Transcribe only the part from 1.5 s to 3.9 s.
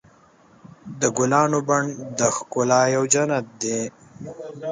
بڼ د ښکلا یو جنت دی.